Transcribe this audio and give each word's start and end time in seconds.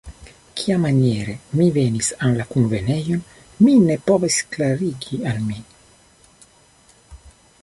Kiamaniere 0.61 1.35
mi 1.59 1.67
venis 1.75 2.09
en 2.29 2.33
la 2.39 2.47
kunvenejon, 2.55 3.21
mi 3.67 3.77
ne 3.85 4.01
povis 4.09 4.41
klarigi 4.57 5.23
al 5.35 5.41
mi. 5.51 5.63